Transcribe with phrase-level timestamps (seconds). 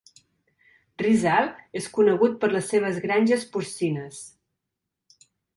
[1.01, 1.49] Rizal
[1.81, 4.27] és conegut per les seves granges porcines.